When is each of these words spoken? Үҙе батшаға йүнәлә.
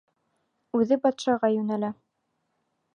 Үҙе 0.79 0.97
батшаға 1.05 1.53
йүнәлә. 1.59 1.95